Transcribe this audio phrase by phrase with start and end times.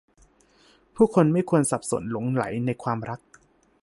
[0.95, 3.19] ผู้คนไม่ควรสับสนหลงใหลในความรัก